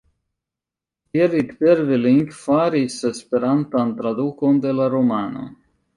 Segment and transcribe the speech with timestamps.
[1.17, 5.45] Gerrit Berveling faris esperantan tradukon de la romano.